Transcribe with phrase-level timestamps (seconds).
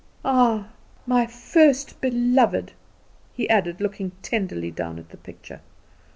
[0.25, 0.69] "Ah,
[1.05, 2.71] my first, my beloved!"
[3.33, 5.59] he added, looking tenderly down at the picture.